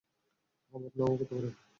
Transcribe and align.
আবার 0.73 0.91
না-ও 0.97 1.17
করতে 1.19 1.33
পারে। 1.35 1.49